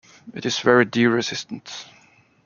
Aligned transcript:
It 0.33 0.47
is 0.47 0.61
very 0.61 0.83
deer-resistant. 0.85 1.85